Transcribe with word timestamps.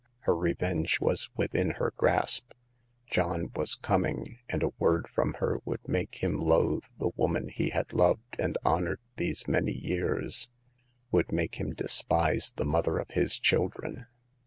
Her 0.21 0.35
revenge 0.35 0.99
was 0.99 1.29
within 1.37 1.73
her 1.73 1.93
grasp. 1.95 2.53
John 3.05 3.51
was 3.55 3.75
coming, 3.75 4.39
and 4.49 4.63
a 4.63 4.73
word 4.79 5.07
from 5.07 5.33
her 5.35 5.59
would 5.63 5.87
make 5.87 6.15
him 6.23 6.39
loathe 6.39 6.85
the 6.97 7.11
woman 7.15 7.49
he 7.49 7.69
had 7.69 7.93
loved 7.93 8.35
and 8.39 8.57
honored 8.65 8.99
these 9.17 9.47
many 9.47 9.73
years— 9.73 10.49
would 11.11 11.31
make 11.31 11.59
him 11.59 11.75
despise 11.75 12.51
the 12.55 12.65
mother 12.65 12.97
of 12.97 13.11
his 13.11 13.37
children. 13.37 14.07